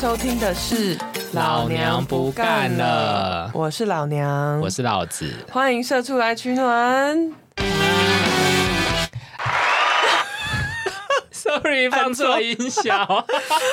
[0.00, 0.96] 收听的是
[1.32, 5.28] 《老娘不干了我是老娘，我是老子。
[5.50, 7.34] 欢迎社畜来取暖。
[11.32, 13.26] Sorry， 放错音效。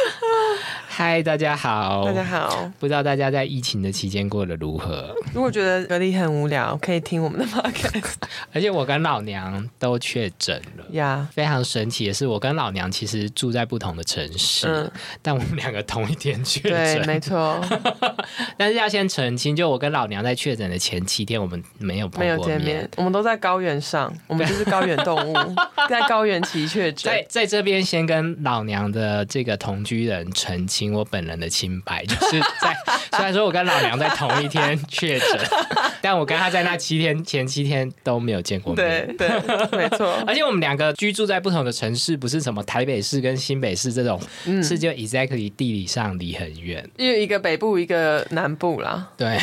[0.98, 2.24] 嗨，大家好，大家。
[2.24, 5.14] 好，不知道大家在疫情的期间过得如何？
[5.34, 8.14] 如果觉得隔离很无聊，可以听我们的 podcast
[8.54, 10.86] 而且我跟老娘都确诊了。
[10.92, 11.28] 呀。
[11.34, 14.90] 非常神奇的是，我跟老娘其实住在不同的城市，嗯，
[15.22, 17.60] 但我们两个同一天确对，没错，
[18.56, 25.36] 但是要先澄清，就我跟老娘在确诊的前七天，我们没有碰没有见面，我们都在高原上，我们就是高原动物，
[25.90, 27.26] 在高原期确诊在。
[27.28, 32.76] 在这边先跟老娘的这个同居人澄清我本人的清白，就是在
[33.16, 35.28] 虽然说我跟老娘在同一天确诊，
[36.02, 39.16] 但我跟他在那七天前七天都没有见过面。
[39.16, 46.88] 对对，没错，而且我们两个居住在不同的城市，不是什么台北市跟新北市这种，嗯是就 exactly 地理上离很远。
[46.98, 49.40] 因为一个北部，一个南部啦，对，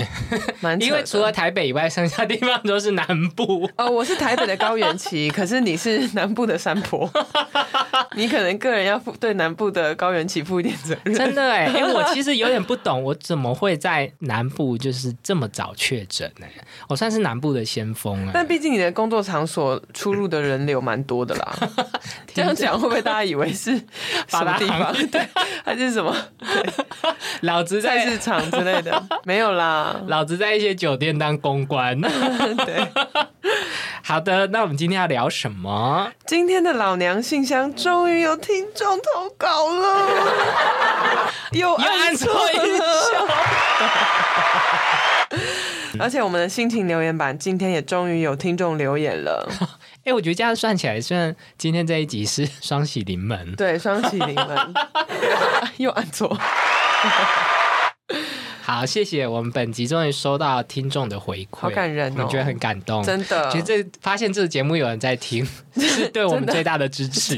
[0.61, 3.69] 蛮 因为除了台北以外，剩下地方都是南部。
[3.77, 7.11] 哦，我是台北的高原期，可是你是南部的山坡，
[8.17, 11.15] 你可能个人要负对南部的高原起负一点责任。
[11.15, 16.47] 真的哎， 因为我其实有点不懂，我怎么会在南部就是这么早确诊呢？
[16.89, 18.31] 我算是南部的先锋哎。
[18.35, 21.57] 但毕竟你的工作场所出入的人流蛮多的啦，
[22.35, 23.77] 这样讲会不会大家以为是
[24.29, 24.93] 什么地方？
[25.09, 25.21] 对，
[25.65, 26.15] 还是什么
[27.43, 29.03] 老子在菜市场之类的？
[29.25, 30.01] 没有啦。
[30.07, 32.01] 老子在一些酒店当公关。
[32.01, 32.89] 对，
[34.03, 36.11] 好的，那我们今天要聊什么？
[36.27, 43.03] 今天的老娘信箱终于有听众投稿了，又又按按错音错了。
[43.13, 43.27] 效。
[46.01, 49.47] 而且我们的心情留言板今天也终于有听众留言了，
[50.05, 54.75] 哎、我觉得这样算起来，虽然今天这一集是 双喜临门，对，双喜临门，
[55.79, 56.37] 又按错，
[58.63, 63.03] 好，谢谢我们本集终于收到听众的回馈，好感人哦我觉得很感动。
[63.03, 63.51] 真的。
[63.51, 65.47] 其实这发现这个节目有人在听，
[65.77, 67.37] 是对我们最大的支持。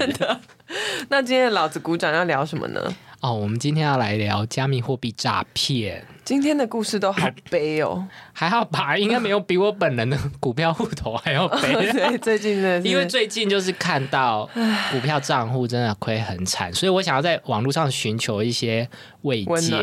[1.09, 2.95] 那今天的老子鼓掌要聊什么呢？
[3.21, 8.07] 哦，我们今天要来聊加密货币诈骗，今天的故事都好悲哦。
[8.33, 8.97] 还好吧？
[8.97, 11.73] 应该没有比我本人的股票户头还要悲。
[11.93, 14.49] 对，最近真的 因为最近就是看到
[14.91, 18.89] 股票账户真的亏很惨，所以我想要在网络上寻求一些
[19.23, 19.77] 慰藉就，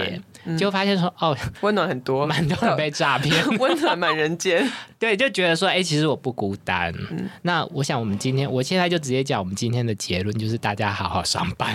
[0.46, 4.68] 嗯结果发现说哦，温暖很多，蛮多人被诈骗，温暖满人间。
[4.98, 6.92] 对，就觉得说，哎、其实我不孤单。
[7.12, 11.72] 嗯那我想我们今天，我现在就直接讲我们今天的结论，就是大家好好上班。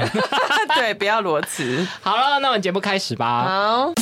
[0.75, 1.87] 对，不要裸辞。
[2.03, 3.45] 好了，那我们节目开始吧。
[3.45, 3.93] 好。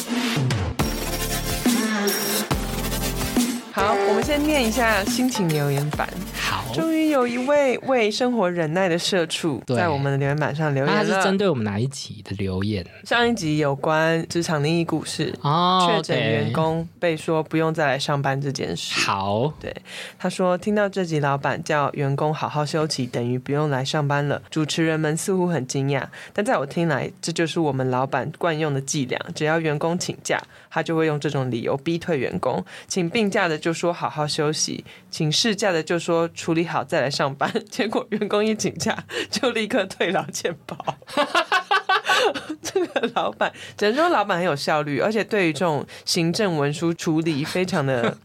[3.77, 6.09] 好，我们先念一下心情留言板。
[6.55, 11.03] 好，终于有一位为生活忍耐的社畜在我们的留言板上留言他。
[11.03, 12.87] 是针对我们哪一集的留言？
[13.03, 19.01] 上一集有关职场灵异故事，哦，确诊员工被说不用再来上班这件事。
[19.01, 19.75] 好，对
[20.17, 24.41] 他说：“听到这集老板叫员工好好休息，等于不用来上班了。
[24.49, 29.21] 主持人们似乎很惊讶，但在我听来，这就是我们老板惯用的伎俩。
[29.35, 32.65] 只要员工请假，他就会用这种理由逼退员工。
[32.87, 37.51] 请病假的就说好好休息，请事假的就说处理好再来上班。
[37.71, 40.77] 结果员工一请假， 就立刻退劳健保。
[42.63, 48.19] ”这个老板，只能说老板很有效率，而且对于这种行政文书处理非常的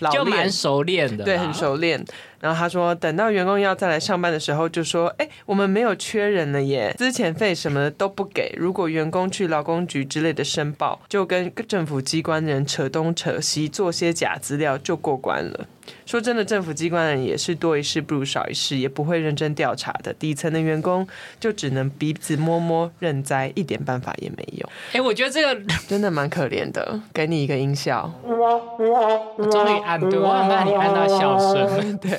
[0.00, 1.54] 老练就蛮熟练的，对，很。
[1.54, 2.04] 熟练。
[2.40, 8.52] 然后他说，等到员工要再来上班的时候，就说：“哎，我们没有缺人了耶，资遣费什么的都不给。
[8.58, 15.66] 如果员工去劳工局之类的申报，就跟政府机关人扯东扯西，做些假资料就过关了。”
[16.06, 20.12] 说真的，政府机关人也是多一事不如少一事，也不会认真调查的。
[20.14, 21.06] 底层的员工
[21.40, 27.00] 就只能鼻子摸摸认栽，一点办法也没有，哎、我觉得这个 真的蛮可怜的。
[27.12, 28.12] 给你一个音效。
[28.24, 31.96] 我终于按对，我很怕你按到笑声。
[31.98, 32.18] 对，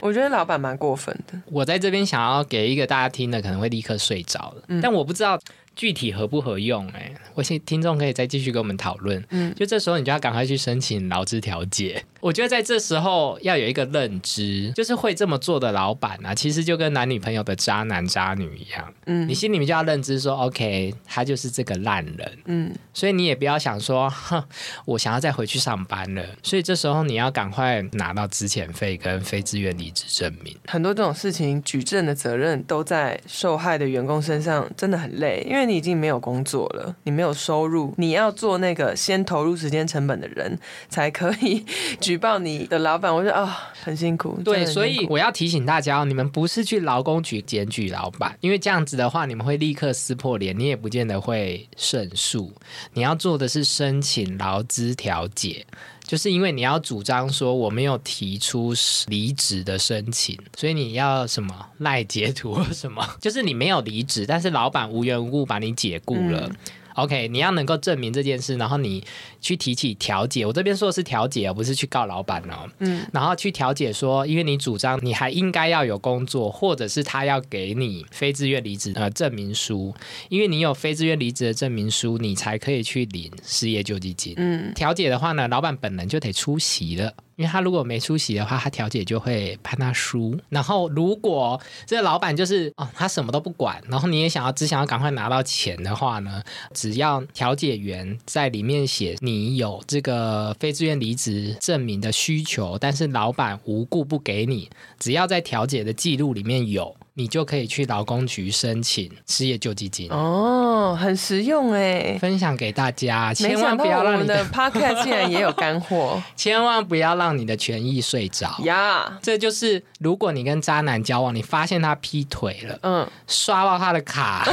[0.00, 1.40] 我觉得老板蛮过分的。
[1.46, 5.38] 我在这边想要给一个大家听的，可能会立刻睡着了，嗯但我不知道
[5.76, 9.22] 具体合不合用、哎，我请听众可以再继续跟我们讨论。
[9.30, 12.04] 嗯就这时候你就要赶快去申请劳资调解。
[12.24, 24.42] 我觉得在这时候要有一个认知，就是会这么做的老板啊，其实就跟男女朋友的渣男渣女一样，嗯你心里面就要认知说，OK，他就是这个烂人，嗯，所以你也不要想说，哼，
[24.86, 26.24] 我想要再回去上班了。
[26.42, 30.56] 所以这时候你要赶快拿到资遣费跟非自愿离职证明。
[30.66, 41.62] 很多这种事情，举证的责任都在受害的员工身上，真的很累，因为你已经没有工作了，你没有收入，你要做那个先投入时间成本的人，才可以
[42.00, 44.40] 举举报你的老板，我说啊、很辛苦。
[44.44, 52.52] 对，所以我要提醒大家哦，你们不是去劳工局检举老板，因为这样子的话，你们会立刻撕破脸，你也不见得会胜诉。
[52.92, 55.66] 你要做的是申请劳资调解。
[56.04, 58.72] 就是因为你要主张说我没有提出
[59.08, 66.48] 离职的申请，所以你要什么 赖截图什么，就是你没有离职，但是老板无缘无故把你解雇了。
[66.94, 69.02] OK，你要能够证明这件事，然后你
[69.40, 70.46] 去提起调解。
[70.46, 72.68] 我这边说的是调解，而不是去告老板哦。
[72.78, 79.94] 嗯，然后去调解说，因为你主张你还应该要有工作，或者是他要给你非自愿离职呃证明书，
[80.28, 84.34] 因为你有非自愿离职的证明书，你才可以去领失业救济金。
[84.36, 87.12] 嗯，调解的话呢，老板本人就得出席了。
[87.36, 90.38] 因为他如果没出席的话，他调解就会判他输。
[90.48, 96.42] 然后如果这个老板就是哦，他什么都不管，然后你也想要只想要赶快拿到钱的话呢，
[96.72, 110.10] 只要调解员在里面写你有这个非自愿离职证明的需求，但是老板无故不给你，只要在调解的记录里面有，你就可以去劳工局申请失业救济金。
[110.10, 112.18] 哦，很实用哎。
[112.20, 118.56] 分享给大家，没千万不要让你的我们的 podcast 竟然也有干货 千万不要让你的权益睡着。
[118.64, 119.18] 呀！
[119.22, 124.46] 这就是如果你跟渣男交往，你发现他劈腿了，嗯，刷到他的卡，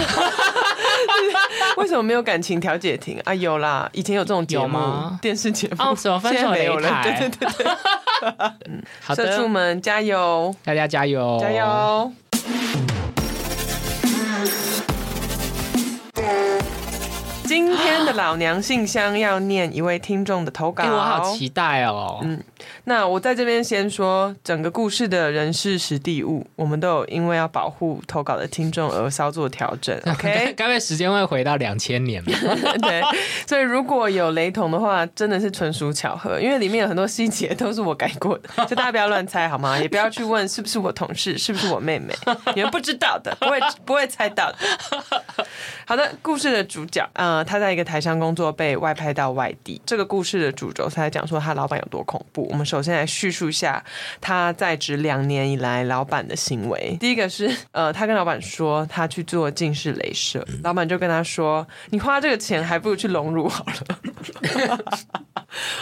[1.78, 3.34] 为什么没有感情调解庭啊？
[3.34, 7.02] 有啦，以前有这种节有目吗，电视节目哦什么分手没有了。
[7.04, 7.72] 对对对对，
[9.02, 11.52] 好社畜的，们加油大家加油，加！
[11.52, 12.12] 油！
[12.44, 12.82] Mm-hmm.
[17.52, 22.22] 今天的老娘信箱要念一位听众的投稿，哎、我好期待哦！
[22.24, 22.42] 嗯
[22.86, 29.94] 那我在这边先说，整个故事的人事实地物，我们都有因为要保护投稿的听众而稍作调整。
[30.08, 32.32] OK， 该不会时间会回到两千年吧？
[32.82, 33.02] 对，
[33.46, 39.78] 所以如果有雷同的话，真的是纯属巧合，因为里面有很多细节都是我改过的，所以大家不要乱猜好吗？
[39.78, 42.14] 也不要去问是不是我同事，是不是我妹妹，
[42.56, 44.58] 你们不知道的，不会不会猜到的。
[45.86, 49.82] 好的，故事的主角，呃，他在一个台商工作，被外派到外地。
[49.86, 52.48] 这个故事的主轴是在讲说他老板有多恐怖。
[52.52, 53.84] 我们首先来叙述一下
[54.20, 56.98] 他在职两年以来老板的行为。
[57.00, 64.82] 第一个是，呃，他跟老板说他去做近视雷射，老板就跟他说：“你花这个钱还不如去隆乳好了。”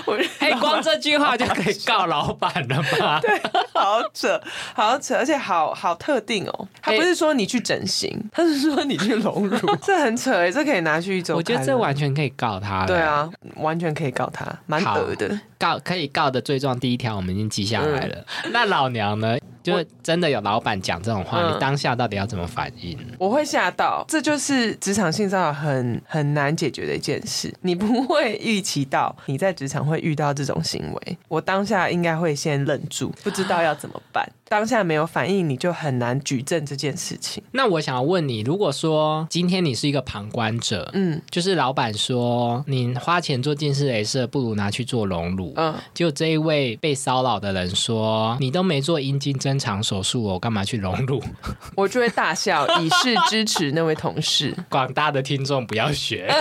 [0.05, 3.19] 我哎、光这句话就可以告老板了吧？
[3.21, 3.29] 对，
[3.73, 4.41] 好扯，
[4.73, 6.67] 好扯，而且好好特定哦。
[6.81, 11.35] 他不是说你去整形，他是说你去隆乳， 这很扯哎，这可以拿去一周。
[11.35, 12.87] 我觉得这完全可以告他了。
[12.87, 15.39] 对，啊，完全可以告他，蛮好恶的。
[15.59, 18.25] 告可以告的罪状第一条我们已经记下来了。
[18.51, 19.37] 那老娘呢？
[19.61, 22.97] 就真的有老板讲这种话，嗯你当下到底要怎么反应？
[23.19, 27.53] 我会吓到，这就是职场性骚扰很很难解决的一件事。
[27.61, 34.27] 你不会预期到你在职场会遇到这种行为，我当下应该会先愣住，不知道要怎么办。
[34.47, 37.43] 当下没有反应，你就很难举证这件事情。
[37.51, 45.48] 那我想要问你，如果说今天你是一个旁观者，嗯就是老板说你花钱做近视雷射，不如拿去做隆乳。
[45.55, 51.21] 嗯，就这一位被骚扰的人说：“你都没做阴茎增长手术，我干嘛去隆乳
[51.75, 54.55] 我就会大笑，以示支持那位同事。
[54.69, 56.31] ”广大的听众不要学。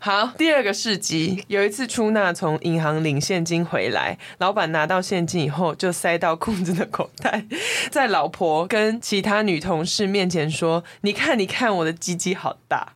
[0.00, 7.44] 好，第二个事迹，有一次出纳从银行领现金回来，老板拿到现金以后就塞到裤子的口袋，
[7.90, 12.94] 在老婆跟其他女同事面前说：“你看，你看，我的鸡鸡好大。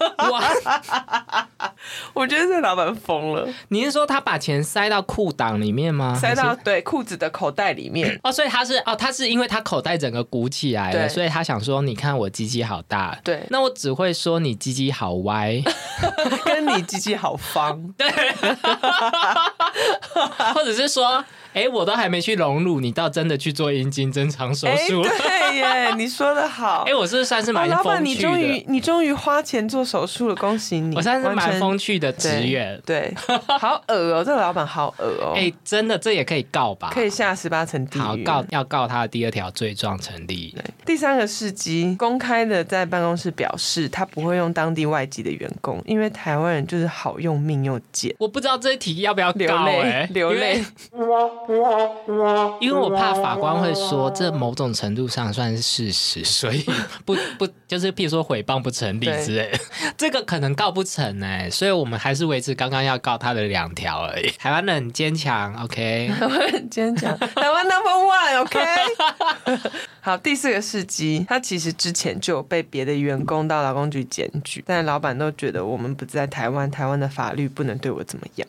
[0.30, 0.42] 哇，”
[2.14, 6.14] 我觉得这老板疯了，你是说他把钱塞到裤裆里面吗？
[6.20, 8.18] 塞到对裤子的口袋里面。
[8.24, 13.18] 哦，所以他是哦，他是因为他口袋整个鼓起来了，所以他想说，你看我鸡鸡好大。
[13.24, 13.44] 对。
[13.50, 15.62] 那我只会说你鸡鸡好歪，
[16.44, 18.08] 跟你鸡鸡好方， 对。
[20.54, 21.24] 或者是说，
[21.54, 25.10] 哎，我都还没去隆乳，你倒真的去做阴茎增长手哎、术了。
[25.18, 26.84] 对耶， 你说的好。
[26.86, 28.64] 哎，我是不是算是哦，蛮老板，风趣你终于？
[28.68, 30.94] 你终于花钱做手术了，恭喜你！
[30.94, 32.80] 我算是蛮风趣的职员。
[32.84, 33.12] 对，
[33.58, 36.90] 好恶哦、这个老板好恶哦、哎，真的这也可以告吧？
[36.92, 38.02] 可以下十八层地狱。
[38.02, 40.54] 好告要告他的第二条罪状成立。
[40.54, 48.14] 对，第三个事迹，公开的在办公室表示，他不会用当地外籍的员工，因为台湾人就是好用命又贱。
[48.18, 50.64] 我不知道这一题要不要流告泪哎，流泪，
[52.60, 56.64] 因为我怕法官会说这某种程度上算是事实，所以
[57.04, 59.58] 不不就是譬如说诽谤不成立之类的，
[59.96, 64.28] 这个可能告不成哎，所以我们还是维持刚刚要告他的两条而已。
[64.38, 68.58] 台湾人很坚强，OK，台湾很坚强，台湾 number one，OK、
[70.00, 78.48] 好，第四个事迹，他其实之前就有被别的员工到劳工局检举，但老板都觉得我们不在台湾，台湾的法律不能对我怎么样。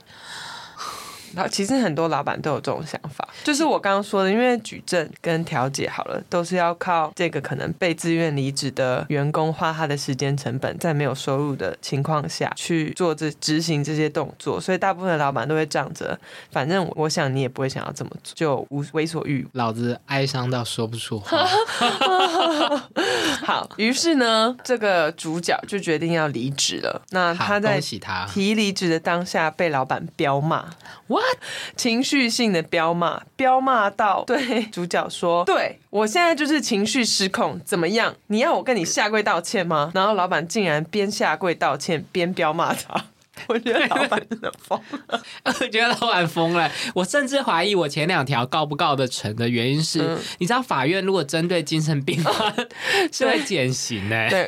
[1.36, 16.18] 然后其实很多老板都有这种想法，就是我刚刚说的，因为举证跟调解好了，都是要靠这个可能被自愿离职的员工花他的时间成本，在没有收入的情况下去做这执行这些动作，所以大部分的老板都会仗着，
[16.52, 21.46] 反正我想你也不会想要这么做，就无为所欲老子哀伤到说不出话。
[23.46, 27.02] 好，于是呢，这个主角就决定要离职了。
[27.12, 27.80] 那他在
[28.28, 30.66] 提离职的当下，被老板彪骂，
[31.20, 31.38] What？
[31.76, 38.16] 情绪性的彪骂，彪骂到对主角说：“对我现在就是情绪失控，怎么样？
[38.28, 43.06] 你要我跟你下跪道歉吗？”然后老板竟然边下跪道歉边彪骂他。
[43.48, 45.22] 我觉得老板真的疯了。
[45.46, 52.54] 我觉得老板疯了，我甚至怀疑我前两条告不告得成的原因是，嗯你知道法院如果针对精神病 患
[53.12, 54.48] 是会减刑的，对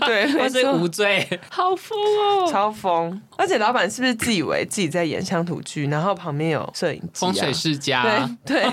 [0.00, 2.50] 对，或是无罪，好疯哦！
[2.50, 3.20] 超疯。
[3.36, 7.10] 而且老板是不是自以为自己在演乡土剧，然后旁边有摄影机、啊？
[7.14, 8.28] 风水世家。
[8.44, 8.72] 对对，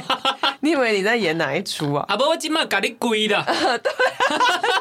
[0.61, 2.05] 你以为你在演哪一出啊？
[2.07, 3.43] 啊不，我今麦搞你鬼的，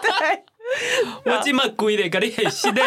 [0.03, 0.45] 对。
[1.25, 2.83] 我今麦跪的，给你很新的。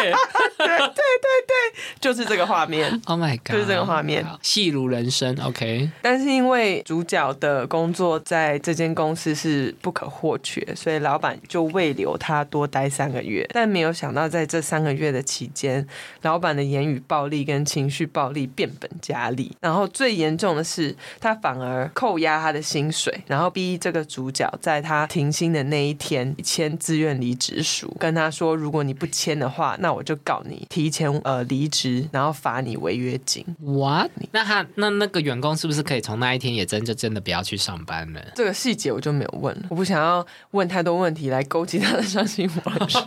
[2.00, 2.90] 就是这个画面。
[3.06, 3.52] Oh my god！
[3.52, 5.36] 就是这个画面好戏如人生。
[5.42, 13.48] OK，但是因为主角的工作在这间公司是不可或缺，所以老板就未留他多待三个月。
[13.52, 15.86] 但没有想到，在这三个月的期间，
[16.22, 19.56] 老板的言语暴力跟情绪暴力变本加厉。
[19.60, 33.44] 然后最严重的是，他反而扣押他的薪水，然后逼这个主角在他停薪的那一天签自愿离职书，跟他说，如果你不签的话，那我就告你提前呃离职，然后罚你违约金。
[33.60, 34.10] What？
[34.32, 38.20] 那他那那个员工是不是可以从那一天也真就真的不要去上班了？
[38.34, 42.98] 这个细节我就没有问了，我不想要问太多问题来勾起他的伤心往事。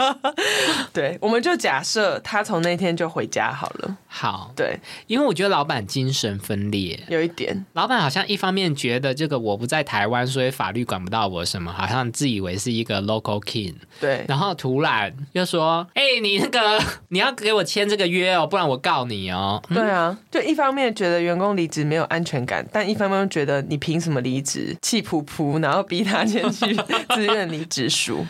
[0.92, 3.96] 对，我们就假设他从那天就回家好了。
[4.06, 6.98] 好，对，因为我觉得老板精神分裂。
[7.08, 19.62] 有一点，老板好像一方面觉得这个我不在台湾，所以法律管不到我什么，好像自以为是一个 local king，对，然后突然又说：“哎、你那个你要给我签这个约哦，不然我告你哦。
[19.68, 26.74] 对啊，就一方面觉得员工离职没有安全感，但一方面又觉得你凭什么离职，气噗噗，然后逼他先去
[27.14, 28.26] 自愿离职书。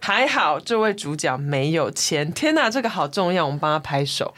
[0.00, 4.34] 还好这位主角没有签，天哪，这个好重要，我们帮他拍手。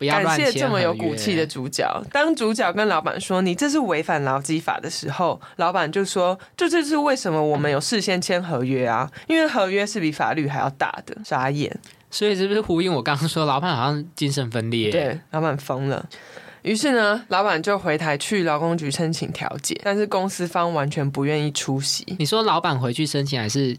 [0.00, 1.86] 不要感谢这么有骨气的主角。
[2.10, 11.70] 当主角跟老板说你这是违反劳基法的时候，老板就说：“这就是为什么我们有事先签合约啊，因为合约是比法律还要大的。”傻眼，
[12.10, 16.08] 所以是不是呼应我刚刚说，老板好像精神分裂？，对，老板疯了。
[16.62, 22.16] 于是呢，老板就回台去劳工局申请调解，但是公司方完全不愿意出席。
[22.18, 23.76] 你说老板回去申请还是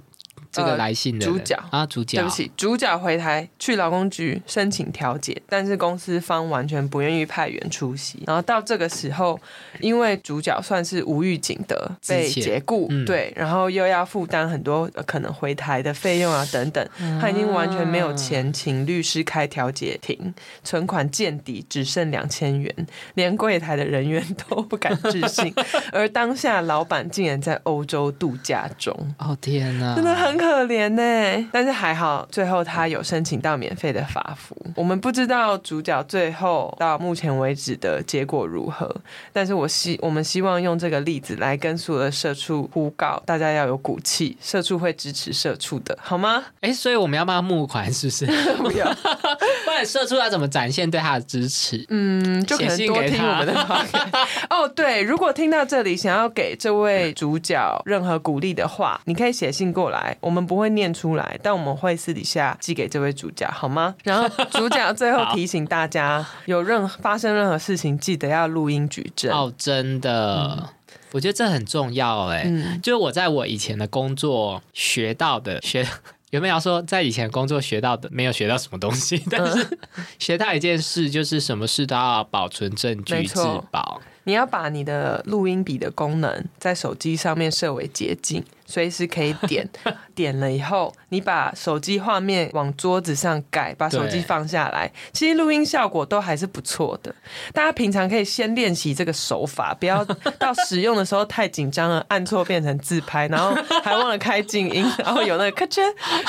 [0.52, 1.86] 这个来信的人、主角啊？
[1.86, 8.24] 主角，对不起，主角回台去劳工局申请调解，但是公司方完全不愿意派员出席。
[8.28, 9.40] 然后到这个时候，
[9.80, 16.88] 因为主角算是无预警的被解雇，嗯对，然后又要负担很多呃可能回台的费用啊等等，
[17.20, 25.54] 他已经完全没有钱请律师开调解庭，存款见底，只剩两千元，连柜台的人员都不敢置信。
[25.92, 28.94] 而当下老板竟然在欧洲度假中。
[29.18, 34.56] 哦天哪，真的很可怜呢，但是还好，最后他有申请到免费的法服。
[34.76, 38.94] 我们不知道主角最后到目前为止的结果如何，
[39.32, 46.44] 但是我希我们希望用这个例子来跟所有的社畜呼告，大家要有骨气，社畜会支持社畜的，好吗？
[46.62, 48.26] 哎，所以我们要帮他募款，是不是？
[48.58, 48.86] 不要，
[49.64, 51.86] 不然社畜要怎么展现对他的支持？
[51.90, 63.94] 嗯，就可能多听我们的 podcast 哦，对，如果听到这里想要给这位主角任何鼓励的话，你可以写信过来，我们不会念出来，但我们会私底下寄给这位主角，好吗？
[64.04, 69.32] 然后主角最后提醒大家，有任发生任何事情，记得要录音举证。
[69.32, 70.70] 哦，真的。
[71.12, 75.86] 我觉得这很重要哎，嗯就是我在我以前的工作学到的学。
[76.32, 79.62] 有没有要说在以前工作学到的没有学到什么东西，但是
[79.98, 84.00] 嗯学到一件事，就是什么事都要保存证据自保。
[84.24, 89.70] 你要把你的录音笔的功能在手机上面设为捷径，随时可以点，
[90.16, 97.14] 点了以后，你把手机画面往桌子上盖，把手机放下来，其实录音效果都还是不错的。
[97.54, 100.06] 大家平常可以先练习这个手法，不要
[100.40, 105.82] 到使用的时候太紧张了，按错变成自拍，然后还忘了开静音， 然后有那个咔嚓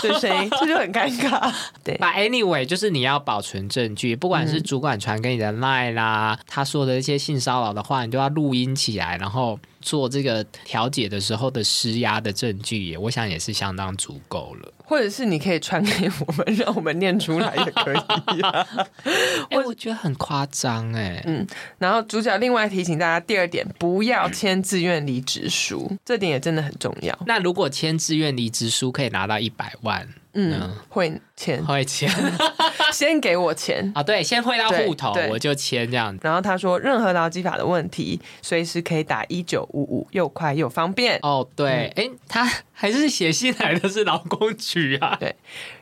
[0.03, 1.53] 的声音，这就很尴尬。
[1.85, 14.73] 对，把 anyway 就是你要保存证据，不管是嗯主管传给你的 line 啦，他说的一些性骚扰的话，你都要录音起来，然后做这个调解的时候的施压的证据也，我想也是相当足够了。
[14.85, 18.67] 或者是你可以传给我们，让我们念出来也可以、啊。
[19.51, 21.23] 哎、我觉得很夸张哎。
[21.27, 21.47] 嗯，
[21.79, 27.19] 然后主角另外提醒大家，第二点，不要签自愿离职书，这点也真的很重要。
[27.27, 32.11] 那如果签自愿离职书可以拿到一百万，嗯，会签，会签，
[32.91, 36.21] 先给我钱啊、对，先汇到户头对，我就签这样子。
[36.23, 41.19] 然后他说，任何劳基法的问题，随时可以打一九五五，又快又方便。
[41.23, 45.17] 哦，对，哎、他还是写信来的是劳工局啊。
[45.19, 45.35] 对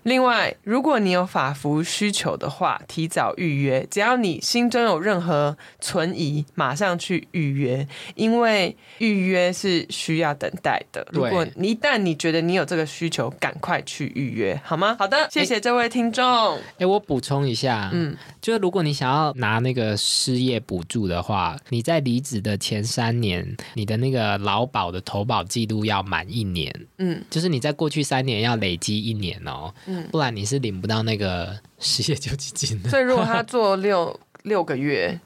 [0.04, 3.86] 另外，如果你有法服需求的话，提早预约。
[3.90, 11.06] 只要你心中有任何存疑，马上去预约，因为预约是需要等待的。
[11.12, 14.96] 如果你一旦你觉得你有这个需求，赶快去预约，好吗？
[14.98, 16.58] 好的，谢谢这位听众。
[16.78, 32.90] 哎、我补充一下，嗯，就是如果你想要拿那个失业补助的话，你在离职的前三年，你的那个劳保的投保记录要满一年，嗯，就是你在过去三年要累积一年哦，嗯不然你是领不到那个失业救济金的。
[32.90, 35.20] 所以如果他做六 六个月，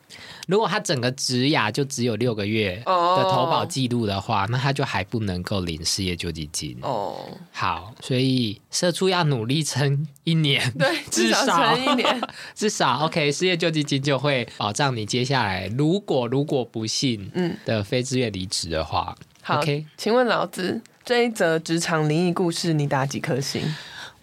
[0.48, 6.76] 如果他整个职涯就只有六个月哦的投保记录的话，那他就还不能够领失业救济金。
[6.82, 7.14] 哦，
[7.52, 12.20] 好，所以社畜要努力撑一年，对， 至少一年。
[12.56, 19.62] 至少 OK，失业救济金就会保障你接下来，如果如果不幸嗯，的非自愿离职的话好
[19.96, 23.62] 请问老子这一则职场灵异故事，你打几颗星？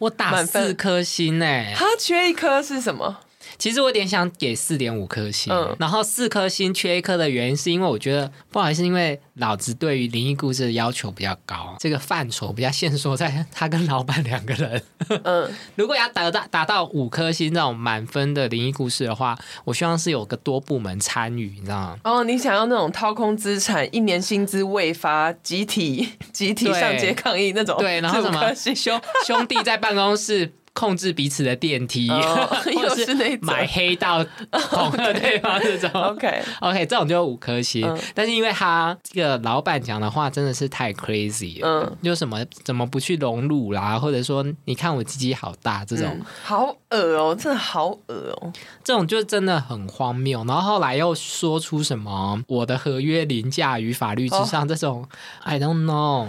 [0.01, 3.19] 我打四颗星哎、他缺一颗是什么？
[3.61, 14.81] 其实我有点想给四点五颗星，嗯然后四颗星缺一颗的原因是因为我觉得不好意思，因为老子对于灵异故事的要求比较高，这个范畴比较限缩在他跟老板两个人。
[15.23, 21.97] 嗯， 如果要达到达到五颗星那种满分的灵异故事的话，我希望是有个多部门参与，你知道吗？
[22.03, 32.07] 哦，你想要那种掏空资产、一年薪资未发、集体集体上街抗议那种，对，然后什么兄兄弟在办公室控制彼此的电梯，
[32.71, 33.39] 又是那种。
[33.41, 34.25] 买黑道
[34.69, 35.39] 恐吓 对。
[35.39, 35.89] 方这种。
[35.91, 37.99] OK，OK，这种就五颗星，嗯。
[38.13, 41.97] 但是因为他这个老板讲的话真的是太 crazy 了，嗯。
[42.03, 48.53] 就什么怎么不去融入啦，或者说你看我鸡鸡好大这种，嗯，好恶哦，真的好恶哦。
[48.83, 50.43] 这种就真的很荒谬。
[50.45, 54.45] 然后后来又说出什么我的合约凌驾于法律之哦。
[54.45, 55.07] 上，这种、
[55.43, 56.27] I don't know。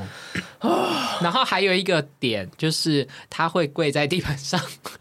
[1.21, 4.61] 然后还有一个点就是他会跪在地板上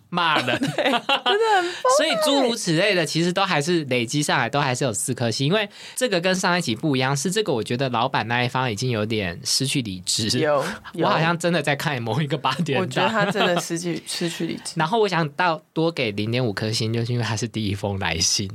[0.09, 5.47] 骂人， 真的很所以诸如此类的，其实都还是累积上来，都还是有四颗星。
[5.47, 10.27] 因为这个跟上一集不一样，是这个我觉得老板那一方已经有点失去理智。
[10.39, 10.63] 有，
[10.93, 14.73] 有我好像真的在看某一个八点，我觉得他真的失去失去理智。
[14.79, 18.49] 然后我想到多给零点五颗星，就是因为他是第一封来信，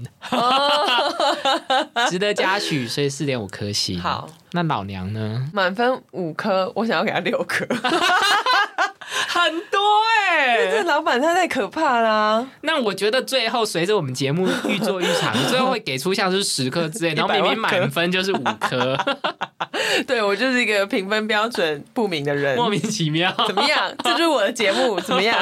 [2.10, 3.98] 值得嘉许，所以四点五颗星。
[3.98, 5.48] 好，那老娘呢？
[5.52, 7.66] 满分五颗，我想要给他六颗。
[9.28, 9.78] 很多
[10.28, 12.46] 哎、这老板他太可怕啦！
[12.62, 18.96] 那我觉得最后随着我们节目愈做愈长， 最后会给出像是十颗之类，然后明明满分就是五颗，
[20.06, 22.56] 对我就是一个评分标准不明的人。
[22.56, 23.32] 莫名其妙。
[23.46, 23.92] 怎么样？
[24.04, 25.38] 这就是我的节目，怎么样？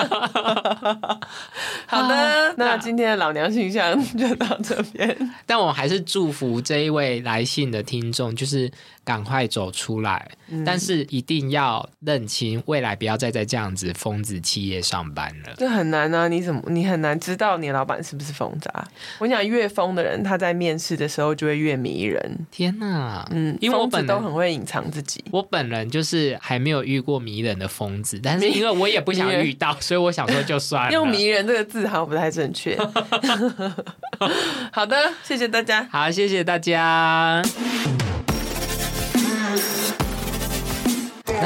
[1.87, 5.34] 好的，那今天的老娘形象就到这边。
[5.46, 8.70] 但我还是祝福这一位来信的听众，就是
[9.04, 10.30] 赶快走出来，
[10.64, 15.54] 但是一定要认清未来，不要再在这样子疯子企业上班了。
[15.58, 16.26] 这很难啊！
[16.26, 18.70] 你怎么你很难知道你老板是不是疯渣？
[19.18, 22.46] 我跟你讲，越疯的人，他在面试的时候就会越迷人。
[22.50, 25.22] 天哪，嗯，因为我本都很会隐藏自己。
[25.30, 30.92] 我本人就是还没有遇过迷人的疯子，但是因为我也不想遇到，所以我想说就算了。
[30.92, 32.78] 用“迷人”这个字好像不太正确。
[34.72, 35.86] 好的，谢谢大家。
[35.90, 37.42] 好，谢谢大家。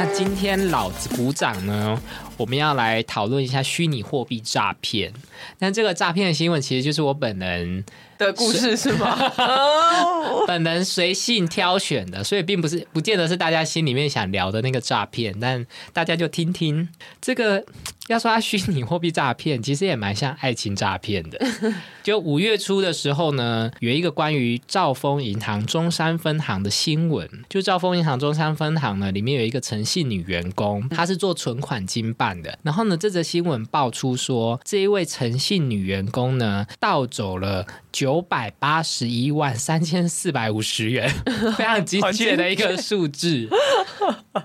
[0.01, 2.01] 那今天老子鼓掌呢，
[2.37, 5.11] 我们要来讨论一下虚拟货币诈骗。
[5.57, 7.83] 那这个诈骗的新闻其实就是我本人
[8.17, 9.19] 的故事是吗？
[9.37, 16.87] 哦，本人随性挑选的，所以并不是不见得是大家心里面想聊的那个诈骗，但大家就听听
[17.19, 17.65] 这个。
[18.09, 21.39] 要说他虚拟货币诈骗， 其实也蛮像爱情诈骗的。
[22.01, 27.29] 就五月初的时候呢，有一个关于兆丰银行中山分行的新闻。
[27.47, 32.57] 就兆丰银行中山分行呢，里面有一个诚信女员工，她是做存款经办的。
[32.63, 41.07] 然后呢，这则新闻爆出说，这一位诚信女员工呢，盗走了九百八十一万三千四百五十元，
[41.55, 43.47] 非常精确的一个数字。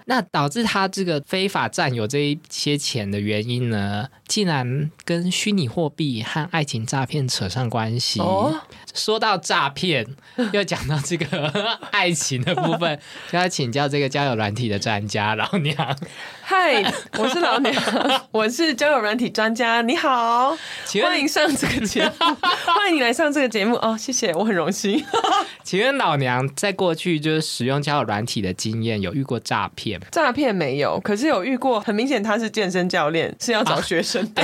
[0.07, 8.21] 那导致他这个非法占有这一些钱的原因呢，竟然跟虚拟货币和爱情诈骗扯上关系。
[8.21, 8.55] 哦，
[8.95, 10.07] 说到诈骗，
[10.53, 11.49] 又讲到这个
[11.91, 12.99] 爱情的部分，
[13.31, 15.97] 就要请教这个交友软体的专家老娘。
[16.43, 16.83] 嗨，
[17.19, 17.75] 我是老娘，
[18.31, 22.13] 我是交友软体专家，你好，请问欢迎上这个节目，
[22.67, 25.03] 欢迎你来上这个节目哦，谢谢，我很荣幸。
[25.63, 30.07] 请问老娘在过去就是使用交友软体的经验，有遇过诈骗吗？
[30.13, 34.43] 诈骗没有，可是有遇过，很明显他是健身教练，是要找学生的。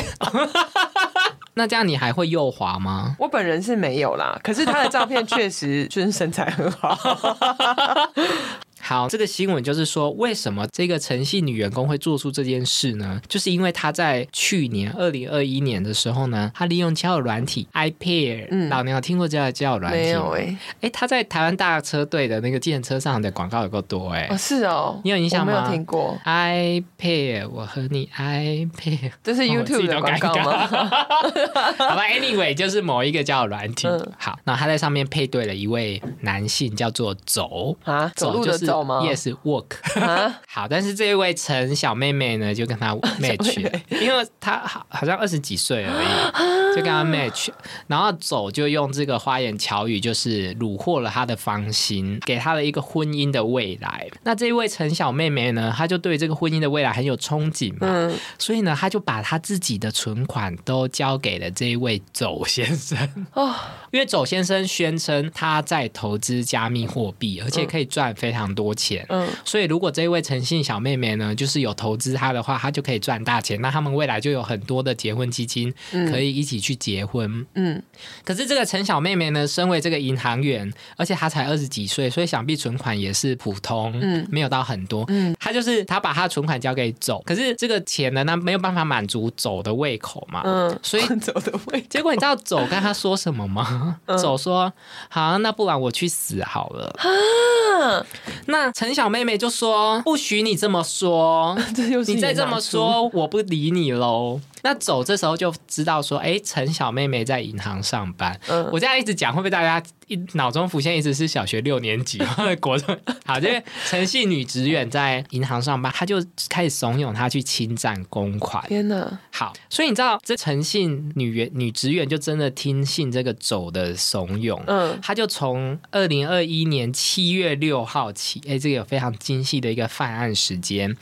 [1.54, 3.16] 那这样你还会右滑吗？
[3.18, 6.96] 我本人是没有啦，可是他的照片确实就是身材很好。
[8.90, 13.22] 好，这个新闻就是说，为什么这个诚信女员工会做出这件事呢？
[13.28, 20.34] 就是因为她在去年二零二一年的时候呢，她利用交友软体 iPair，、嗯老娘有听过这个交友软体没有吗？
[20.34, 30.66] 哎、哎、她在台湾大车队的那个计程车上的广告有够多哎、哦是哦，你有印象吗我没有听过，iPair，我和你 iPair， 这是 YouTube 的广告尴吗？
[31.78, 33.86] 好吧，anyway，就是某一个交友软体。
[33.86, 37.76] 嗯好，那他在上面配对了一位男性，叫做走。
[37.84, 39.66] 啊，走路就是的走吗？？Yes, walk。
[40.00, 47.48] 啊， 好，但是这一位陈小妹妹呢，就跟他 match，了因为她好好像二十几岁而已，就跟他 match，
[47.86, 54.08] 然后走就用这个花言巧语，就是虏获了他的芳心，给他了一个婚姻的未来。
[54.24, 63.26] 那这一位陈小妹妹呢，她就对这个婚姻的未来很有憧憬嘛，嗯，所以呢，她就把她自己的存款都交给了这一位走先生。
[63.34, 63.54] 哦，
[63.90, 69.04] 因为走先生宣称他在投资加密货币，而且可以赚非常多钱。
[69.08, 73.60] 嗯，所以，如果这一位诚信小妹妹呢，就是有投资她的话，她就可以赚大钱。
[73.60, 75.72] 那他们未来就有很多的结婚基金
[76.10, 77.46] 可以一起去结婚。
[77.54, 77.82] 嗯，
[78.24, 85.04] 可是这个陈小妹妹呢，身为这个银行员，而且她才二十几岁，所以想必存款也是普通，嗯没有到很多。
[85.08, 90.42] 嗯，她就是她把她的存款交给走，可是这个钱呢，那没有办法满足走的胃口嘛。
[90.44, 93.98] 嗯，所以走的胃口，结果你知道走跟他说什么吗？
[94.06, 94.70] 嗯走说
[95.08, 96.94] ：“好，那不然我去死好了。
[96.98, 98.04] 啊，”
[98.46, 112.18] 那陈小妹妹就说：“不许你这么说， 这又是你再这么说，我不理你喽。”那走这时候就知道说：“哎，陈小妹妹在银行上班。”嗯，我这样一直讲，会不会大家一脑中浮现一直是小学六年级
[112.60, 112.98] 国中？
[113.24, 118.66] 好，这个诚信女职员在银行上班，她就开始怂恿她去侵占公款。
[118.68, 130.96] 天哪，好，所以你知道这诚信女员女职员就真的听信这个走的怂恿，嗯，她就从二零二一年七月六号起，哎，这个有非常精细的一个犯案时间，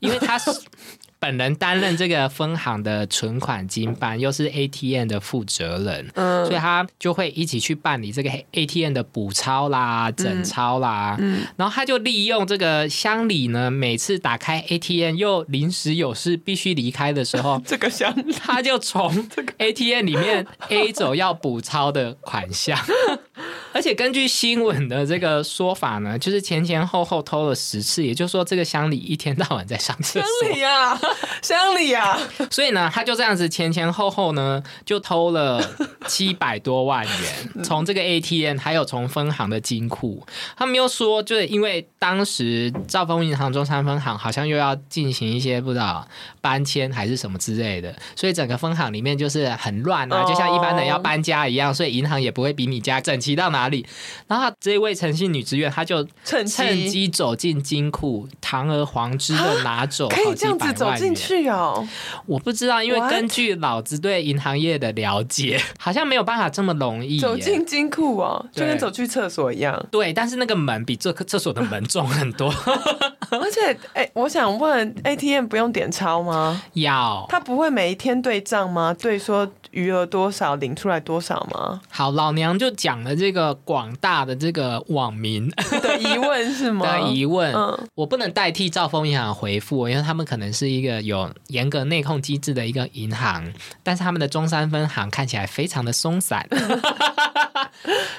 [0.00, 0.50] 因为她是。
[1.18, 11.16] 本人担任这个分行的存款经办，又是 ATM 的负责人，嗯，所以他就会一起去办理这个 ATM 的补钞啦、整钞啦。
[11.18, 22.78] 嗯然后他就利用这个乡里呢，每次打开 ATM 又临时有事必须离开的时候， 这个乡，他就从 ATM 里面 A 走要补钞的款项。
[23.76, 30.48] 而且根据新闻的这个说法呢，就是前前后后偷了十次，也就是说这个乡里一天到晚在上厕乡所。
[30.48, 30.98] 里啊，
[31.42, 32.18] 乡里啊，
[32.50, 35.62] 所以呢，他就这样子前前后后呢，就偷了
[36.06, 40.26] 七百多万元，从这个 ATM 还有从分行的金库。
[40.56, 46.08] 他们又说，就是因为当时兆丰银行中山分行好像又要进行一些不知道
[46.40, 53.84] 搬迁还是什么之类的，所以整个分行里面就是很乱啊，哦就像一般人要搬家一样，所以银行也不会比你家整齐到哪里。
[54.28, 61.12] 然后这位诚信女职员，她就趁趁机走进金库，堂而皇之的拿走可以这样子走进。
[61.16, 61.88] 去哦，
[62.26, 69.86] 我不知道，因为根据老子对银行业的了解，好像没有办法这么容易走进金库哦，就跟走去厕所一样。
[69.90, 72.52] 对，但是那个门比这厕所的门重很多。
[73.40, 76.62] 而且，哎、我想问，ATM 不用点钞吗？
[76.74, 78.94] 要他不会每一天对账吗？
[78.98, 81.80] 对，说余额多少领出来多少吗？
[81.90, 85.50] 好，老娘就讲了这个广大的这个网民
[85.82, 86.86] 的疑问是吗？
[86.92, 96.46] 的疑问，嗯我不能代替兆丰银行回复，因为他们可能是一个有严格内控机制的一个银行，但是他们的中山分行看起来非常的松散。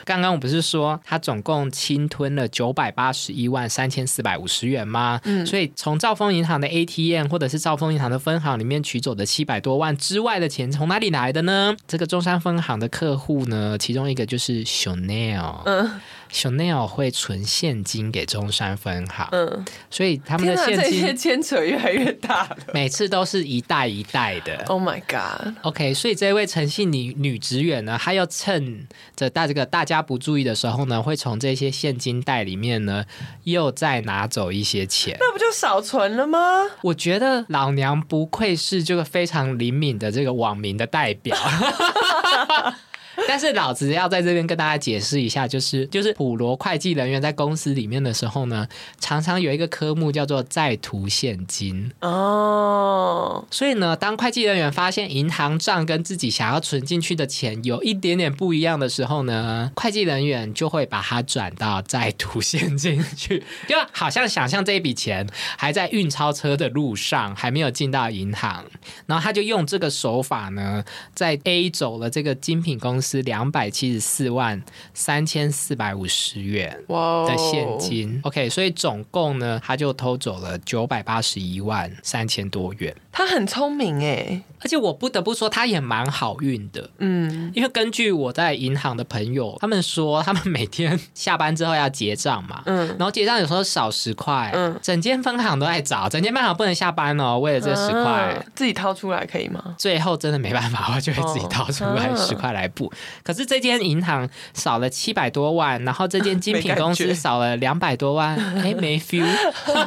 [0.05, 4.96] 刚刚我不是说他总共侵吞了九百八十一万三千四百五十元吗？
[5.23, 11.75] 嗯所以从兆丰银行的 ATM 或者是兆丰银行的分行里面取走的七百多万之外的钱从哪里来的呢？
[11.87, 14.63] 这个中山分行的客户呢，其中一个就是。
[14.67, 15.89] Chanel，嗯
[16.31, 22.57] Chanel 会存现金给中山分行，嗯，所以他们，的现这些金牵扯越来越大了。
[22.73, 24.63] 每次都是一袋一袋的。
[24.67, 33.05] Oh my god！OK，所以这位诚信女女职员呢，她要趁着大这个大家不注意的时候呢，会从这些现金袋里面呢，
[33.43, 35.17] 又再拿走一些钱。
[35.19, 36.39] 那不就少存了吗？
[36.81, 41.35] 我觉得老娘不愧是这个非常灵敏的这个网民的代表。
[43.27, 48.67] 但是老子要在这边跟大家解释一下，就是就是普罗会计人员在公司里面的时候呢，
[48.99, 51.91] 常常有一个科目叫做在途现金。
[52.01, 68.63] 哦，所以呢，当会计人员发现银行账跟自己想要存进去的钱有一点点不一样的时候呢，会计人员就会把它转到在途现金去，就好像想象这一笔钱还在运钞车的路上，还没有进到银行，
[69.05, 74.61] 然后他就用这个手法呢，在 A 走了这个精品公司两百七十四万
[74.93, 76.77] 三千四百五十元。
[76.87, 82.95] 的现金，OK，所以总共呢，他就偷走了九百八十一万三千多元。
[83.11, 98.01] 他很聪明哎，而且我不得不说，他也蛮好运的，嗯，因为根据我在银行的朋友，他们说，他们每天下班之后要结账嘛，嗯然后结账有时候少十块，嗯整间分行都在找，整间分行不能下班哦，为了这十块。
[98.01, 99.75] 啊自己掏出来可以吗？
[99.77, 102.91] 最后真的没办法，我就会自己掏出来哦十块来补。
[103.23, 109.27] 可是这间银行少了七百多万，然后这间精品公司 少了两百多万，哎，没 feel，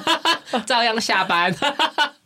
[0.66, 1.54] 照样下班，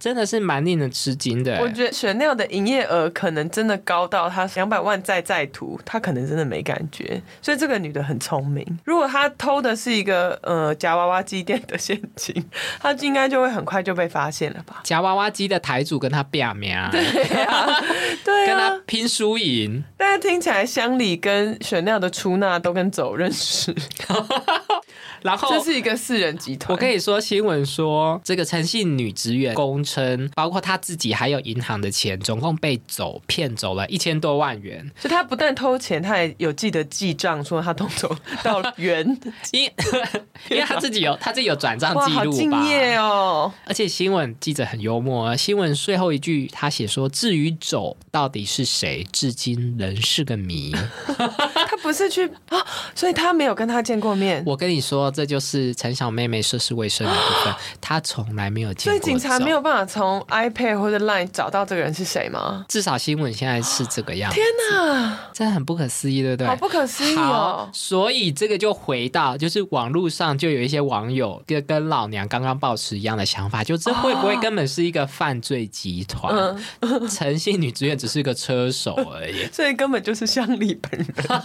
[0.04, 1.58] 真的是蛮令人吃惊的。
[1.62, 8.62] 我觉得 Chanel 的营业额可能真的高到他两百万在在途，他可能真的没感觉，所以这个女的很聪明。
[8.84, 12.34] 如果她偷的是一个呃夹娃娃机店的现金，
[12.78, 14.82] 她应该就会很快就被发现了吧？
[14.84, 17.00] 夹娃娃机的台主跟她变名，对
[17.44, 17.80] 啊，
[18.22, 18.80] 对跟他啊。
[18.84, 19.82] 拼输赢。
[19.96, 23.74] 但是听起来乡里跟 Chanel 的出纳都跟走认识，
[25.24, 26.76] 然后这是一个四人集团。
[26.76, 34.90] 我跟你说新闻说，这个诚信女职员供称，包括她自己还有银行的钱，总共被走骗走了一千多万元。
[34.98, 39.18] 所以他不但偷钱，她还有记得记账，说她偷走到元，
[39.52, 39.64] 因
[40.50, 42.36] 因为她自己有她自己有转账记录吧。
[42.36, 43.50] 敬业哦！
[43.64, 50.70] 而且新闻记者很幽默啊，新闻最后一句他写说：“至于走到底是谁，至今仍是个谜。
[51.16, 52.62] 他不是去啊，
[52.94, 58.92] 所以他没有跟他见过面”，我跟你说，这就是陈小妹妹涉世未深的部分，她从来没有见过。
[58.92, 62.66] 所以警察没有，办法从 iPad 或者 Line 找到这个人是谁吗？
[62.68, 66.46] 至少新闻现在是这个样子，天哪，真的很不可思议，对不对？
[66.46, 67.70] 好不可思议哦，！
[67.72, 76.34] 所以这个就回到，就是网络上就有一些网友跟跟老娘刚刚抱持一样的想法，就这会不会根本是一个犯罪集团？
[76.80, 79.46] 嗯，诚信女职员只是个车手而已。
[79.52, 81.42] 所以根本就是乡里本人。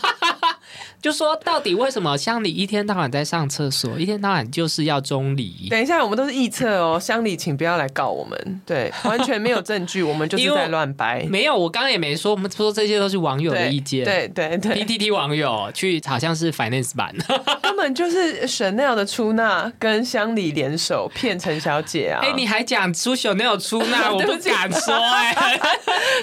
[1.01, 5.67] 就说到底为什么乡里一天到晚在上厕所，一天到晚就是要中离？
[5.69, 11.25] 等一下，我们都是臆测哦，乡里请不要来告我们，对，完全没有证据，我们就是 在乱掰。
[11.29, 14.03] 没有，我刚刚也没说，我们说这些都是网友的意见。
[14.03, 17.15] 对对对，PTT 网友去好像是 Finance 版，
[17.63, 22.19] 根本就是 Chanel 的出纳跟乡里联手骗陈小姐啊！
[22.21, 25.33] 哎、你还讲出手没有出纳，我不敢说哎、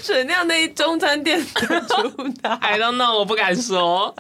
[0.03, 4.15] Chanel 那一中餐店的出纳，I don't know，我不敢说。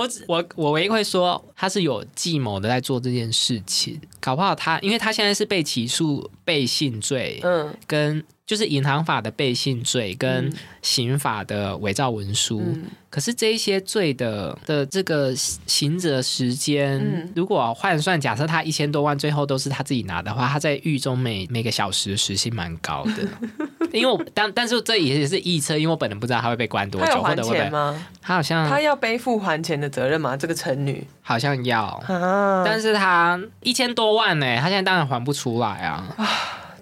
[0.00, 12.60] 我我我唯一会说，他是有计谋的在做这件事情，搞不好他，因为他现在是被起诉背信罪，嗯跟就是银行法的背信罪跟嗯刑法的伪造文书。
[12.60, 23.28] 嗯可是这一些罪的的这个刑责时间，嗯如果换算，假设他一千多万，最后都是他自己拿的话，他在狱中每每个小时的时薪蛮高的。
[23.98, 28.06] 因为我但但是这也是臆测，因为我本人不知道他会被关多久，或者会不会钱吗？
[28.22, 30.36] 他好像他要背负还钱的责任吗？
[30.36, 36.06] 这个成女好像要，啊，但是他一千多万呢，他现在当然还不出来啊。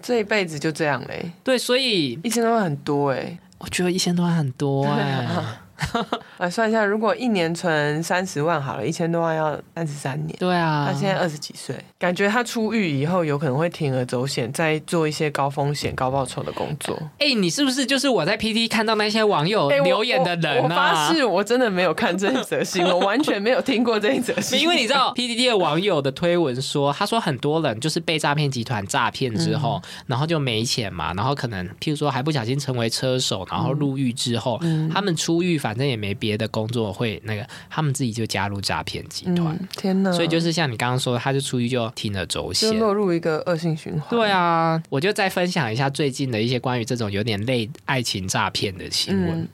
[0.01, 3.37] 这一辈子就这样嘞，对，所以一千多万很多哎。
[3.59, 5.27] 我觉得一千多万很多哎、
[6.37, 10.35] 来算一下，如果一年存三十万好了，一千多万要三十三年。
[10.39, 16.97] 对啊，他现在二十几岁，感觉他出狱以后有可能会铤而走险，再做一些高风险、高报酬的工作。
[17.19, 20.75] 哎、你是不是就是我在 PT 看到那些网友留言的人我我啊？
[20.75, 24.61] 发誓，我真的没有看这一则新闻，我完全没有听过这一则新闻。
[24.63, 39.55] 因为你知道 PDD 的网友的推文说，他说很多人就是被诈骗集团诈骗之后，嗯然后就没钱嘛，然后可能譬如说还不小心成为车手，然后入狱之后，嗯他们出狱反正也没别的工作会那个，他们自己就加入诈骗集团。
[39.59, 40.11] 嗯，天哪！
[40.11, 42.79] 所以就是像你刚刚说的，他就出去就听了轴线就。
[42.79, 44.09] 落入一个恶性循环。
[44.09, 49.39] 对啊，我就再分享一下最近的一些关于这种有点类爱情诈骗的新闻。
[49.39, 49.47] 嗯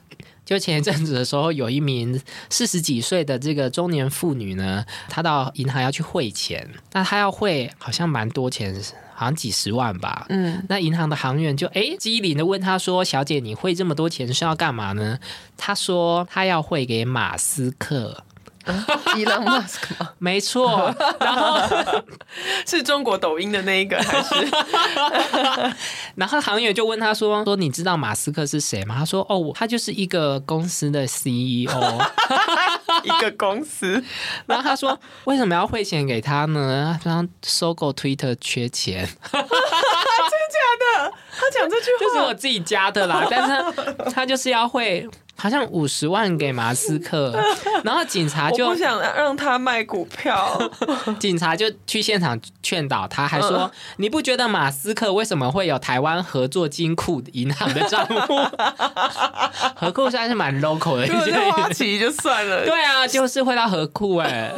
[0.46, 8.72] 就前一阵子的时候，有一名四十几岁的这个中年妇女呢，她到银行要去汇钱，那她要汇好像蛮多钱，
[9.12, 10.24] 好像几十万吧。
[10.28, 15.18] 嗯，那银行的行员就哎机灵的问她说：“小姐，你汇这么多钱是要干嘛呢？”
[15.58, 18.22] 她说：“她要汇给马斯克。
[19.16, 21.58] 伊朗马斯克吗？”没错，然后
[22.66, 24.34] 是中国抖音的那一个还是？
[26.16, 31.70] 然后行员就问他说：“说你知道马斯克是谁吗？”他说：“哦，他就是一个公司的 CEO。
[33.04, 34.02] 一个公司？”
[34.46, 36.98] 然后他说：“为什么要汇钱给他呢？
[37.02, 39.06] 他说收购 Twitter 缺钱，
[41.38, 43.26] 他讲这句话，就是我自己加的啦。
[43.30, 43.48] 但是
[44.04, 45.06] 他他就是要汇
[45.38, 47.32] 好像五十万给马斯克，
[47.84, 50.58] 然后警察就我不想让他卖股票。
[51.20, 58.34] 警察就去现场劝导他，还说：“你不觉得马斯克为什么会有台湾合作金库银行的账户？
[59.76, 64.52] 河库算是蛮 local 的一如果是件花旗就算了，对啊，就是会到河库哎。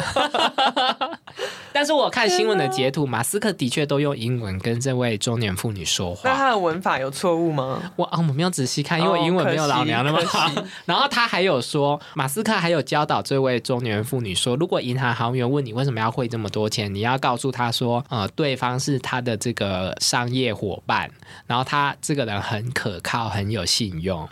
[1.78, 6.28] 但是我看新闻的截图，马斯克的确都用英文跟这位中年妇女说话。
[6.28, 7.80] 那他的文法有错误吗？
[7.94, 10.50] 我啊，我没有仔细看，因为英文没有老娘那么好。
[10.86, 21.08] 然后他还有说，马斯克还有教导这位中年妇女说，如果银行行员问你为什么要汇这么多钱，你要告诉他说，呃，对方是他的这个商业伙伴，
[21.46, 24.28] 然后他这个人很可靠，很有信用。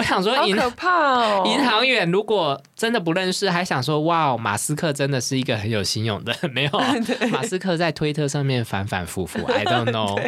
[0.00, 1.44] 我想说银，好可怕哦！
[1.46, 6.70] 银行员如果真的不认识，还想说哇，马斯克真的是一个很有信用的， 没有，
[7.30, 10.18] 马斯克在推特上面反反复复，I don't know。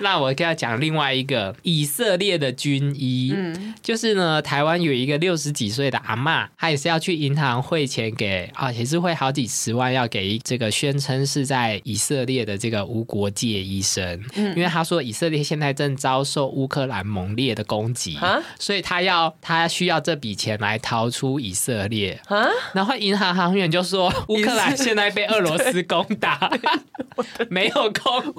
[0.00, 18.16] 那我跟他讲另外一个以色列的军医，嗯就是呢，台湾有一个六十几岁的阿嬷，她也是要去银行汇钱给啊，也是汇好几十万要给这个宣称是在以色列的这个无国界医生，嗯因为他说以色列现在正遭受乌克兰猛烈的攻击。
[18.16, 22.46] 啊所以他要他需要这笔钱来逃出以色列，啊！
[22.72, 26.50] 然后银行行员就说 乌克兰现在被俄罗斯攻打，
[27.48, 28.34] 没有攻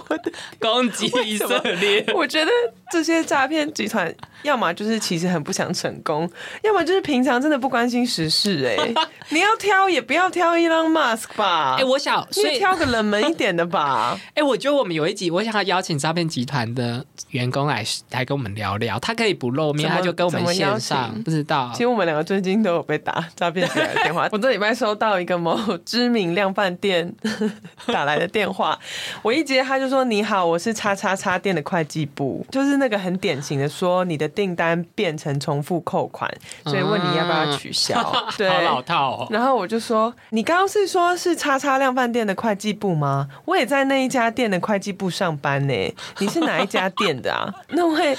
[0.60, 2.06] 攻击以色列。
[2.14, 2.52] 我觉得
[2.92, 6.30] 这些诈骗集团，要么就是其实很不想成功，
[6.64, 8.94] 要么就是平常真的不关心时事、哎，
[9.30, 11.76] 你要挑也不要挑 Elon Musk 吧？
[11.80, 14.20] 哎、我想，你所以挑个冷门一点的吧。
[14.34, 24.28] 哎、我觉得我们有一集，我想要邀请诈骗集团的员工来来跟我们聊聊，他可以不露面，他就跟我们线上，不知道其实我们两个最近都有被打诈骗集团的电话。
[24.32, 27.14] 我这礼拜收到一个某知名量贩店
[27.88, 28.78] 打来的电话，
[29.22, 36.30] 我一接他就说：“你好，我是叉叉叉店的会计部，就是那个很典型的说你的订单变成重复扣款，
[36.66, 38.02] 所以问你要不要取消。
[38.38, 39.28] 对，好老套哦。
[39.30, 43.28] 然后我就说：“你刚刚是说是叉叉量贩店的会计部吗？
[43.46, 45.96] 我也在那一家店的会计部上班呢。
[46.20, 48.18] 你是哪一家店的啊？”那位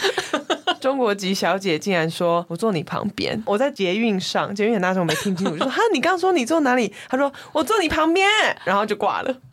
[0.81, 8.29] 中国籍小姐竟然说：“我坐你旁边。”我在捷运上，捷运很大声，我没听清楚，我就说：“哈，你刚刚说你坐哪里？”她说：“我坐你旁边。”
[8.65, 9.35] 然后就挂了。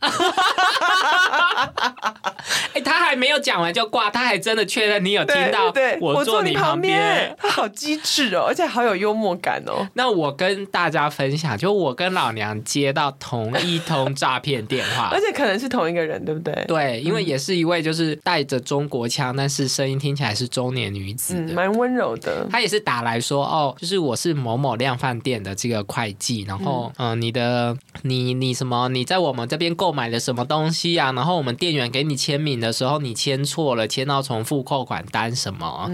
[2.74, 7.34] 哎、他还没有讲完就挂，他还真的确认你有听到对，我坐你旁边。
[7.38, 9.88] 他好机智哦，而且好有幽默感哦。
[9.94, 15.20] 那我跟大家分享，就我跟老娘接到同一通诈骗电话 而。
[15.26, 16.54] 且可能是同一个人，对不对？
[16.68, 21.34] 对，因为也是一位就是带着中国腔，但是声音听起来是中年女子。
[21.52, 22.46] 蛮温柔的。
[22.50, 31.10] 他也是打来说，哦，就是我是某某量饭店的这个会计，然后，嗯、你的你你什么，你在我们这边购买了什么东西啊？
[31.12, 35.90] 然后我们店员给你签名的时候，你签错了，签到重复扣款单什么？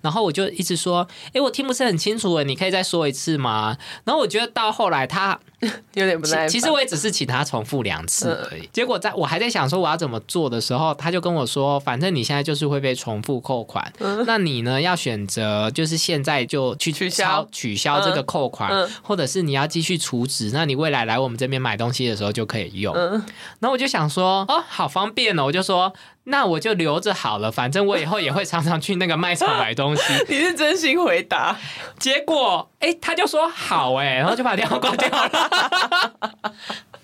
[0.00, 3.76] 然后我就一直说，哎，我听不是很清楚，你可以再说一次吗？
[4.04, 5.38] 然后我觉得到后来他
[5.94, 6.48] 有点不耐烦。
[6.48, 8.68] 其其实我也只是请他重复两次而已。
[8.72, 13.92] 结果在我还在想说我要怎么做的时候，他就跟我说，反正你现在就是会被重复扣款，
[14.26, 22.94] 那你呢要选择就是现在就去取消取消这个扣款，嗯或者是你要继续储值，那你未来来我们这边买东西的时候就可以用。
[22.94, 25.92] 然后我就想说，哦，好方便哦，我就说。
[26.24, 30.02] 那我就留着好了，反正我以后也会常常去那个卖场买东西。
[30.28, 31.56] 你是真心回答。
[31.98, 35.50] 结果，哎，他就说好，哎，然后就把电话挂掉了。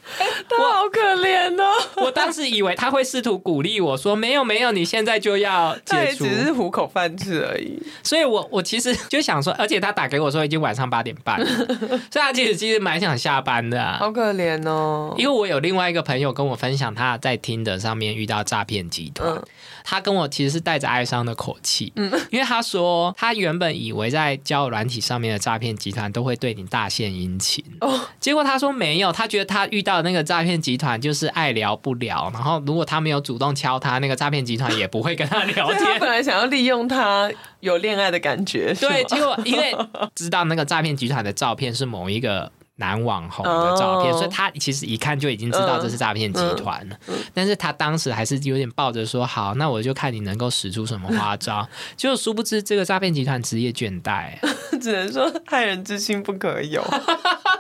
[0.49, 1.73] 他好可怜哦，
[2.05, 6.25] 我当时以为他会试图鼓励我说：“没有没有，你现在就要解除。
[6.25, 11.47] 只是糊口饭吃而已。”所以我我其实就想说，而且他打给我说已经晚上八点半了，
[12.11, 13.97] 所以他其实其实蛮想下班的、啊。
[13.99, 15.15] 好可怜哦。
[15.19, 19.43] 因为我有另外一个朋友跟我分享，他在听的上面遇到诈骗集团，嗯
[19.89, 35.99] 他跟我其实是带着哀伤的口气，嗯因为他说他原本以为在交友软体上面的诈骗集团都会对你大献殷勤，哦，结果他说没有，他觉得他遇到的那个诈骗集团就是爱聊不聊，然后如果他没有主动敲他，那个诈骗集团也不会跟他聊他天。
[36.01, 37.31] 本来想要利用他
[37.61, 39.77] 有恋爱的感觉，对，结果因为
[40.15, 46.97] 知道那个诈骗集团的照片是某一个男网红的照片，哦所以他其实一看就已经知道这是诈骗集团了。
[47.33, 51.67] 但是他当时还是有点抱着说好，那我就看你能够使出什么花招。
[51.97, 54.39] 结果殊不知这个诈骗集团职业倦怠，
[54.81, 56.85] 只能说害人之心不可有。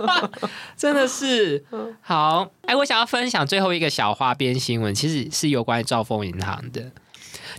[0.77, 1.65] 真的是
[2.03, 2.49] 好。
[2.67, 6.91] 哎，我想要分享最后一个小花边新闻，其实是有关于兆丰银行的。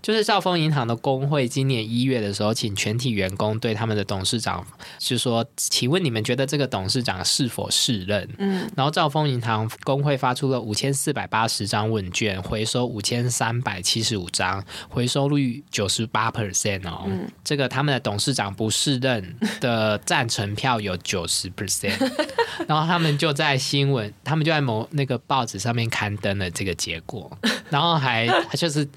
[0.01, 4.65] 就是兆丰银行的工会今年一月的时候，请全体员工对他们的董事长
[4.99, 8.27] 是说，请问你们觉得这个董事长是否适任？
[8.37, 17.09] 嗯，然后兆丰银行工会发出了五千四百八十张问卷，回收五千三百七十五张，回收率九十八 percent 哦。
[17.43, 21.97] 这个他们的董事长不适任的赞成票有九十 percent，
[22.67, 27.29] 然后他们就在新闻，他们就在某那个报纸上面刊登了这个结果，
[27.69, 28.87] 然后还就是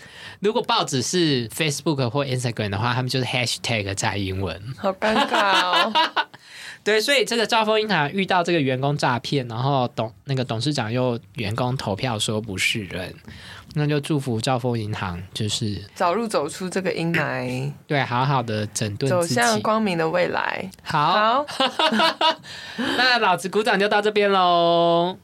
[0.40, 4.60] 如果报只是 facebook 或 instagram 的话他们就是 hashtag 在英文。
[4.76, 5.92] 好尴尬哦。
[6.82, 13.14] 对所以这个兆丰银行遇到这个员工诈骗然后董那个董事长又员工投票说不是人。
[13.74, 17.70] 那就祝福兆丰银行就是早日走出这个阴霾。
[17.86, 20.68] 对好好的整顿走向光明的未来。
[20.82, 21.46] 好。
[22.76, 25.16] 那老子鼓掌就到这边喽。